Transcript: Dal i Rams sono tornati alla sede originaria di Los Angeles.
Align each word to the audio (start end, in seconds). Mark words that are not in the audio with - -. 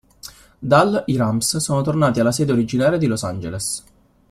Dal 0.57 1.03
i 1.05 1.15
Rams 1.15 1.57
sono 1.57 1.83
tornati 1.83 2.19
alla 2.19 2.31
sede 2.31 2.53
originaria 2.53 2.97
di 2.97 3.05
Los 3.05 3.23
Angeles. 3.23 3.83